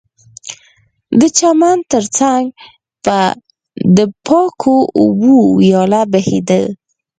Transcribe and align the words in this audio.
د 1.19 1.21
چمن 1.37 1.77
ترڅنګ 1.91 2.43
به 3.05 3.19
د 3.97 3.99
پاکو 4.27 4.77
اوبو 4.99 5.35
ویاله 5.59 6.01
بهېده 6.11 6.59